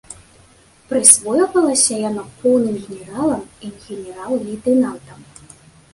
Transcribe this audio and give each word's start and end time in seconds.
Прысвойвалася 0.91 1.93
яно 2.09 2.23
поўным 2.39 2.77
генералам 2.87 3.43
і 3.69 3.73
генерал-лейтэнантам. 3.85 5.19